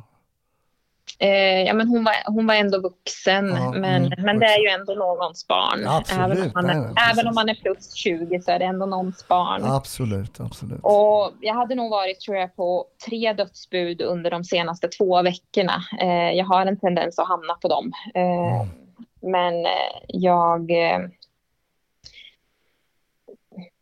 [1.21, 4.59] Eh, ja, men hon, var, hon var ändå vuxen, Ja, men, mm, men det är
[4.59, 5.87] ju ändå någons barn.
[5.87, 8.65] Absolut, även, om man är, nej, även om man är plus 20 så är det
[8.65, 9.63] ändå någons barn.
[9.63, 10.79] Absolut, absolut.
[10.81, 15.83] Och jag hade nog varit tror jag på tre dödsbud under de senaste två veckorna.
[16.01, 17.91] Eh, jag har en tendens att hamna på dem.
[18.15, 18.67] Eh,
[19.21, 19.71] Men eh,
[20.07, 20.71] jag...
[20.71, 20.99] Eh,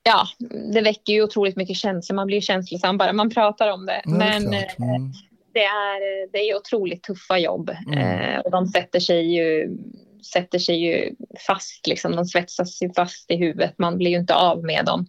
[0.04, 0.28] ja,
[0.73, 2.15] det väcker ju otroligt mycket känslor.
[2.15, 4.02] Man blir känslosam bara man pratar om det.
[4.06, 5.12] Det är Men eh, Mm.
[5.53, 7.97] Det är, det är otroligt tuffa jobb Mm.
[7.99, 9.77] eh, och de sätter sig ju
[10.33, 11.15] sätter sig ju
[11.47, 12.15] fast, liksom.
[12.15, 13.73] de svetsas ju fast i huvudet.
[13.77, 15.07] Man blir ju inte av med dem.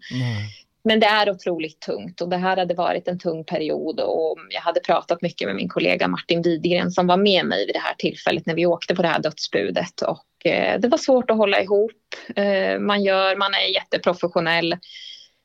[0.84, 4.60] Men det är otroligt tungt och det här hade varit en tung period och jag
[4.60, 7.94] hade pratat mycket med min kollega Martin Widgren som var med mig vid det här
[7.98, 11.62] tillfället när vi åkte på det här dödsbudet och eh, det var svårt att hålla
[11.62, 11.92] ihop.
[12.36, 14.72] Eh, man gör, man är jätteprofessionell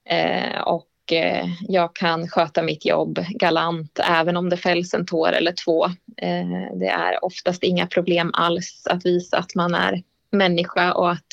[0.09, 5.31] eh, och eh, jag kan sköta mitt jobb galant även om det fälls en tår
[5.31, 5.85] eller två.
[6.17, 11.27] Eh, det är oftast inga problem alls att visa att man är människa och att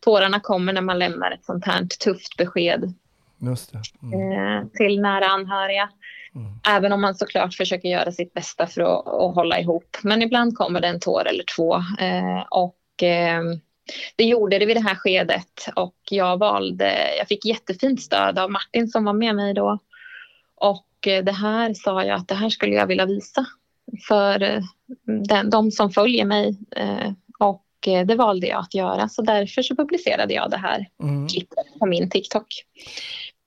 [0.00, 2.94] tårarna kommer när man lämnar ett sånt här tufft besked.
[4.02, 4.32] Mm.
[4.32, 5.88] eh, till nära anhöriga.
[6.68, 9.96] Även om man såklart försöker göra sitt bästa för att, att hålla ihop.
[10.02, 11.82] Men ibland kommer det en tår eller två.
[12.50, 13.42] Och eh,
[14.16, 15.68] det gjorde det vid det här skedet.
[15.76, 19.78] Och jag valde, jag fick jättefint stöd av Martin som var med mig då.
[20.54, 23.46] Och eh, det här sa jag att det här skulle jag vilja visa
[24.08, 24.62] för eh,
[25.28, 26.56] den, de som följer mig.
[26.76, 27.62] Eh, och
[28.06, 29.08] det valde jag att göra.
[29.08, 31.28] Så därför så publicerade jag det här Mm.
[31.28, 32.46] klippet på min TikTok.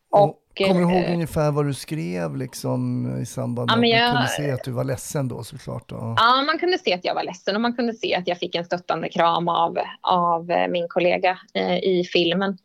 [0.09, 3.97] Och, kommer du ihåg eh, ungefär vad du skrev liksom, i samband Ja, med men
[3.99, 5.89] att du jag- kunde se att du var ledsen då såklart?
[5.89, 6.15] Då.
[6.17, 8.55] Ja, man kunde se att jag var ledsen och man kunde se att jag fick
[8.55, 12.57] en stöttande kram av, av eh, min kollega eh, i filmen.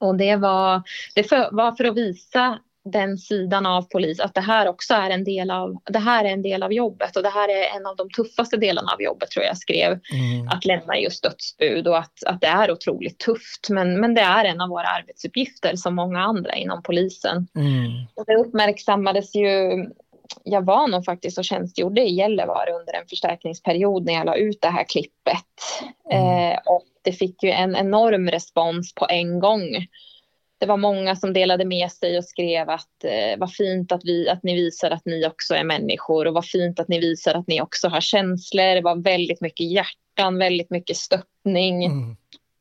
[0.00, 0.82] Och det var,
[1.14, 5.10] det för, var för att visa den sidan av polis, att det här också är
[5.10, 7.86] en del av, det här är en del av jobbet och det här är en
[7.86, 9.90] av de tuffaste delarna av jobbet tror jag skrev.
[9.90, 10.48] Mm.
[10.48, 13.68] Att lämna just dödsbud och att, att det är otroligt tufft.
[13.70, 17.46] Men, men det är en av våra arbetsuppgifter som många andra inom polisen.
[17.56, 18.06] Mm.
[18.14, 19.84] Och det uppmärksammades ju.
[20.44, 24.58] Jag var nog faktiskt och tjänstgjorde i Gällivare under en förstärkningsperiod när jag la ut
[24.60, 25.54] det här klippet.
[26.12, 29.86] Eh, och det fick ju en enorm respons på en gång.
[30.58, 34.28] Det var många som delade med sig och skrev att eh, vad fint att, vi,
[34.28, 37.46] att ni visar att ni också är människor och vad fint att ni visar att
[37.46, 38.74] ni också har känslor.
[38.74, 41.84] Det var väldigt mycket hjärtan, väldigt mycket stöttning.
[41.84, 42.16] Mm.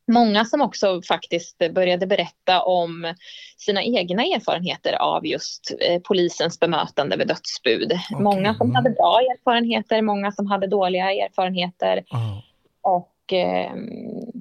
[0.07, 3.13] Många som också faktiskt började berätta om
[3.57, 7.91] sina egna erfarenheter av just eh, polisens bemötande vid dödsbud.
[8.19, 12.03] Många som hade bra erfarenheter, många som hade dåliga erfarenheter.
[12.81, 13.71] Och eh,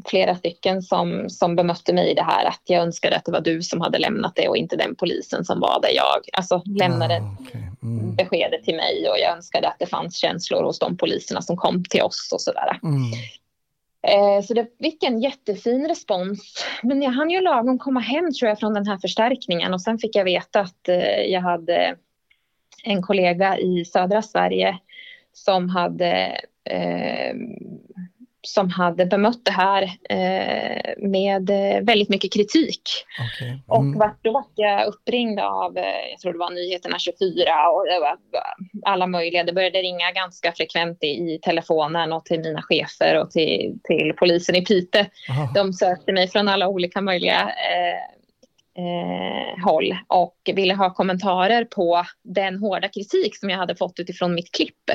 [0.06, 3.40] flera stycken som, som bemötte mig i det här att jag önskade att det var
[3.40, 6.20] du som hade lämnat det och inte den polisen som var där jag.
[6.32, 7.22] Alltså lämnade
[7.82, 8.14] Mm.
[8.16, 11.84] beskedet till mig och jag önskade att det fanns känslor hos de poliserna som kom
[11.84, 12.78] till oss och sådär.
[12.82, 13.02] Mm.
[14.06, 16.64] Eh, Så det fick en jättefin respons.
[16.82, 19.98] Men jag hann ju lagom komma hem tror jag från den här förstärkningen och sen
[19.98, 21.96] fick jag veta att eh, jag hade
[22.84, 24.78] en kollega i södra Sverige
[25.32, 27.34] som hade eh,
[28.46, 32.82] som hade bemött det här eh, med eh, väldigt mycket kritik.
[33.66, 37.86] Och vart, då var jag uppringd av, eh, jag tror det var Nyheterna 24 och
[37.86, 38.16] det var
[38.86, 39.44] alla möjliga.
[39.44, 44.12] Det började ringa ganska frekvent i, i telefonen och till mina chefer och till, till
[44.18, 45.06] polisen i Pite.
[45.54, 48.12] De sökte mig från alla olika möjliga eh,
[48.84, 54.34] eh, håll och ville ha kommentarer på den hårda kritik som jag hade fått utifrån
[54.34, 54.90] mitt klipp.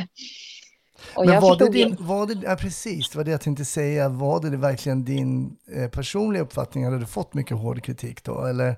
[1.16, 4.10] Och Men var det din, var det, ja, precis, det var det jag tänkte säga.
[4.10, 6.86] Var det verkligen din eh, personliga uppfattning?
[6.86, 8.46] Hade du fått mycket hård kritik då?
[8.46, 8.76] Eller?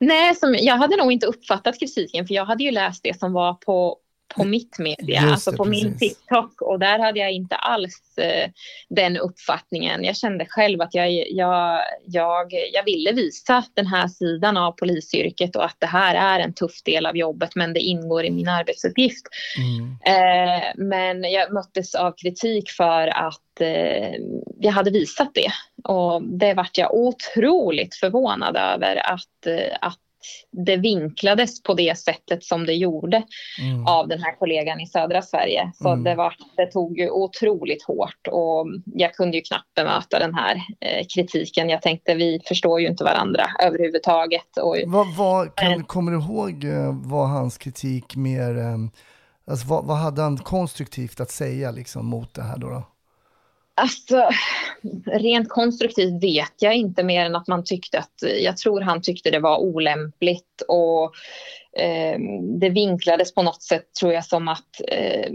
[0.00, 3.32] Nej, som, jag hade nog inte uppfattat kritiken för jag hade ju läst det som
[3.32, 3.96] var på,
[4.28, 6.18] på mitt media, alltså det, på min precis.
[6.18, 8.50] TikTok och där hade jag inte alls eh,
[8.88, 10.04] den uppfattningen.
[10.04, 15.56] Jag kände själv att jag, jag, jag, jag ville visa den här sidan av polisyrket
[15.56, 18.48] och att det här är en tuff del av jobbet men det ingår i min
[18.48, 19.26] arbetsuppgift.
[20.06, 24.14] Eh, men jag möttes av kritik för att eh,
[24.60, 25.52] jag hade visat det.
[25.84, 29.98] Och det vart jag otroligt förvånad över att, eh, att
[30.66, 33.22] det vinklades på det sättet som det gjorde
[33.86, 35.72] av den här kollegan i södra Sverige.
[35.74, 36.04] Så Mm.
[36.04, 40.56] det, var, det tog ju otroligt hårt och jag kunde ju knappt bemöta den här
[40.80, 41.68] eh, kritiken.
[41.68, 44.56] Jag tänkte vi förstår ju inte varandra överhuvudtaget.
[44.62, 48.76] Och, Vad, vad, kan, kommer du ihåg eh, vad hans kritik mer, eh,
[49.50, 52.68] alltså vad, vad hade han konstruktivt att säga liksom mot det här då?
[52.68, 52.82] då?
[53.78, 54.28] Alltså,
[55.06, 59.30] rent konstruktivt vet jag inte mer än att man tyckte att, jag tror han tyckte
[59.30, 61.14] det var olämpligt och
[61.82, 62.18] eh,
[62.60, 65.30] det vinklades på något sätt tror jag som att eh,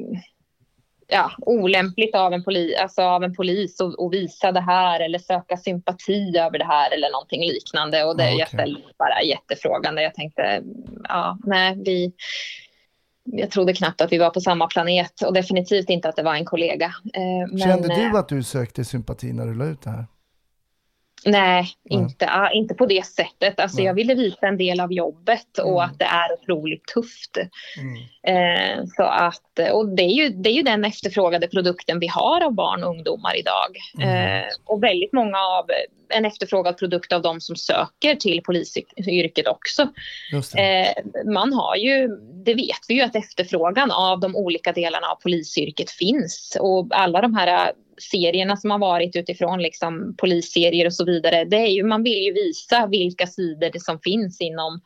[1.08, 5.58] ja, olämpligt av en, poli, alltså av en polis att visa det här eller söka
[5.58, 8.04] sympati över det här eller någonting liknande.
[8.04, 8.48] Och det, Ja, jag okej.
[8.48, 10.64] ställde bara jättefrågan där jag tänkte,
[11.04, 12.14] ja, nej, vi,
[13.24, 16.36] jag trodde knappt att vi var på samma planet och definitivt inte att det var
[16.36, 16.94] en kollega.
[17.14, 20.06] Eh, men, Kände eh, du att du sökte sympati när du la ut det här?
[21.26, 23.60] Nej, inte, ah, inte på det sättet.
[23.60, 23.86] Alltså, Nej.
[23.86, 27.38] jag ville visa en del av jobbet och att det är otroligt tufft.
[28.28, 32.41] Eh, så att, och det är, ju, det är ju den efterfrågade produkten vi har
[32.41, 33.78] av barn och ungdomar idag.
[34.08, 35.66] Eh, och väldigt många av
[36.16, 39.82] en efterfrågad produkt av de som söker till polisyrket också.
[40.57, 42.07] Eh, man har ju,
[42.45, 46.57] det vet vi ju att efterfrågan av de olika delarna av polisyrket finns.
[46.59, 51.45] Och alla de här serierna som har varit utifrån liksom polisserier och så vidare.
[51.45, 54.82] Det är ju, man vill ju visa vilka sidor det som finns inom,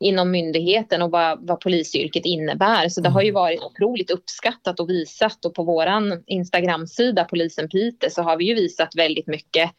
[0.00, 2.88] inom myndigheten och vad, vad polisyrket innebär.
[2.88, 8.10] Så det har ju varit otroligt uppskattat och visat och på våran Instagramsida Polisen Piteå
[8.10, 9.70] så har vi ju visat väldigt mycket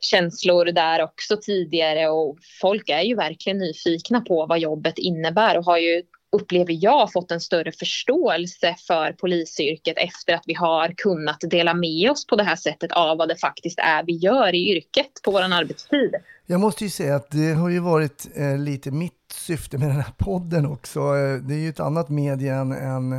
[0.00, 5.64] känslor där också tidigare och folk är ju verkligen nyfikna på vad jobbet innebär och
[5.64, 6.02] har ju
[6.32, 12.10] upplever jag fått en större förståelse för polisyrket efter att vi har kunnat dela med
[12.10, 15.30] oss på det här sättet av vad det faktiskt är vi gör i yrket på
[15.30, 16.14] vår arbetstid.
[16.46, 19.96] Jag måste ju säga att det har ju varit eh, lite mitt syfte med den
[19.96, 21.00] här podden också.
[21.00, 23.12] Eh, det är ju ett annat medie än, än,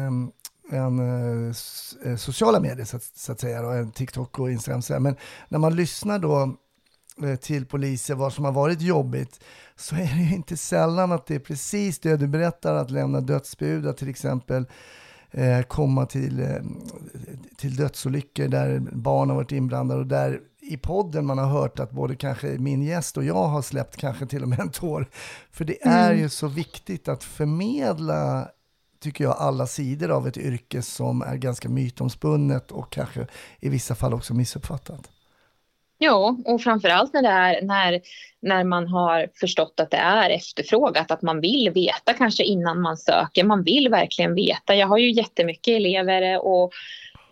[0.72, 1.56] än eh,
[2.06, 5.04] eh, sociala medier så att, så att säga, då, än TikTok och Instagram.
[5.04, 5.16] Men
[5.50, 6.56] när man lyssnar då
[7.42, 9.40] till poliser vad som har varit jobbigt
[9.76, 13.22] så är det ju inte sällan att det är precis det du berättar, att lämna
[13.22, 14.66] dödsbud, att till exempel
[15.32, 16.62] eh, komma till, eh,
[17.58, 21.92] till dödsolyckor där barn har varit inblandade och där i podden man har hört att
[21.92, 25.10] både kanske min gäst och jag har släppt kanske till och med en tår.
[25.52, 26.22] För det är Mm.
[26.24, 28.48] ju så viktigt att förmedla
[29.00, 33.28] tycker jag, alla sidor av ett yrke som är ganska mytomspunnet och kanske
[33.60, 35.10] i vissa fall också missuppfattat.
[36.00, 38.02] Ja, och framförallt när, det är, när,
[38.42, 42.98] när man har förstått att det är efterfrågat, att man vill veta kanske innan man
[42.98, 43.44] söker.
[43.44, 44.76] Man vill verkligen veta.
[44.76, 46.72] Jag har ju jättemycket elever och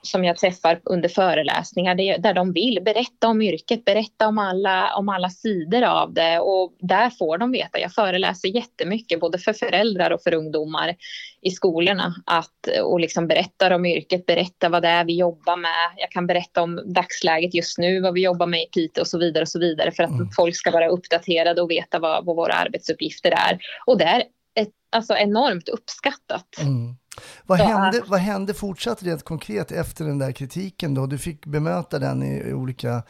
[0.05, 4.95] som jag träffar under föreläsningar det- där de vill berätta om yrket, berätta om alla,
[4.95, 7.79] om alla sidor av det och där får de veta.
[7.79, 10.95] Jag föreläser jättemycket både för föräldrar och för ungdomar
[11.41, 15.91] i skolorna att, och liksom berättar om yrket, berätta vad det är vi jobbar med.
[15.97, 19.17] Jag kan berätta om dagsläget just nu, vad vi jobbar med i Piteå och så
[19.17, 22.53] vidare och så vidare för att folk ska vara uppdaterade och veta vad, vad våra
[22.53, 23.59] arbetsuppgifter är.
[23.85, 24.23] Och det är
[24.55, 26.47] ett, alltså enormt uppskattat.
[27.45, 31.05] Vad hände, vad hände fortsatt rent konkret efter den där kritiken då?
[31.05, 33.03] Du fick bemöta den i, i olika...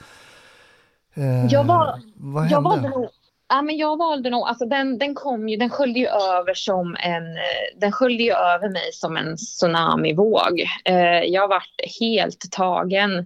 [1.16, 2.70] Eh, Jag var- vad Jag hände?
[2.70, 3.10] valde nog,
[3.50, 6.96] ja, men jag valde nog, alltså den, den kom ju, den sköljde ju över som
[7.00, 10.62] en, eh, den sköljde ju över mig som en tsunamivåg.
[10.86, 13.26] Eh, jag vart helt tagen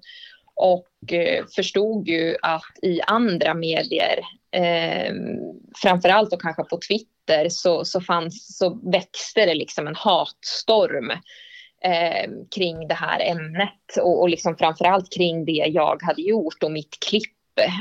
[0.55, 4.19] och eh, förstod ju att i andra medier,
[4.51, 5.13] eh,
[5.81, 11.11] framförallt och kanske på Twitter, så, så, fanns, så växte det liksom en hatstorm
[11.83, 16.71] eh, kring det här ämnet och, och liksom framförallt kring det jag hade gjort och
[16.71, 17.33] mitt klipp.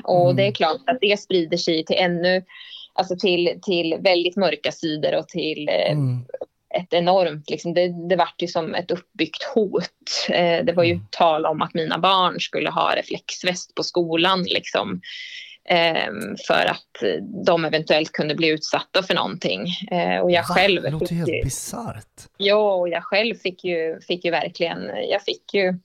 [0.04, 2.44] Och det är klart att det sprider sig till ännu,
[2.94, 5.96] alltså till, till väldigt mörka sidor och till eh,
[6.74, 10.26] ett enormt, liksom, det, det vart ju som ett uppbyggt hot.
[10.28, 15.00] Eh, det var ju tal om att mina barn skulle ha reflexväst på skolan liksom.
[15.70, 16.12] Eh,
[16.46, 19.66] för att eh, de eventuellt kunde bli utsatta för någonting.
[19.90, 20.54] Eh, och jag Va?
[20.54, 22.28] själv Det låter helt bisarrt.
[22.36, 24.78] Ja, och jag själv fick ju, fick ju verkligen,
[25.10, 25.78] jag fick ju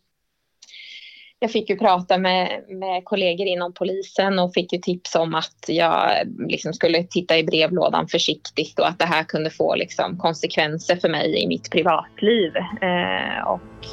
[1.43, 5.65] jag fick ju prata med, med kollegor inom polisen och fick ju tips om att
[5.67, 6.11] jag
[6.47, 11.09] liksom skulle titta i brevlådan försiktigt och att det här kunde få liksom konsekvenser för
[11.09, 12.55] mig i mitt privatliv.
[12.57, 13.85] Eh, och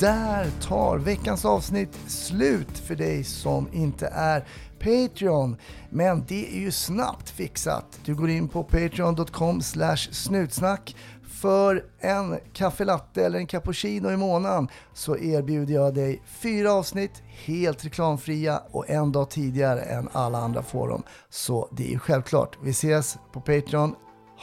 [0.00, 4.44] Där tar veckans avsnitt slut för dig som inte är
[4.78, 5.56] Patreon.
[5.90, 8.00] Men det är ju snabbt fixat.
[8.04, 10.96] Du går in på patreon.com slash snutsnack.
[11.22, 17.84] För en kaffelatte eller en cappuccino i månaden så erbjuder jag dig fyra avsnitt helt
[17.84, 21.02] reklamfria och en dag tidigare än alla andra får dem.
[21.30, 22.58] Så det är ju självklart.
[22.62, 23.94] Vi ses på Patreon.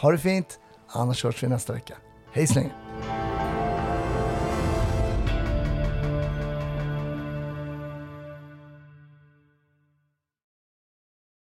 [0.01, 1.93] Ha det fint, annars hörs vi nästa vecka.
[2.33, 2.84] Hej så länge!